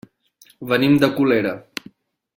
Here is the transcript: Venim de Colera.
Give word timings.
Venim 0.71 0.97
de 1.05 1.11
Colera. 1.19 1.55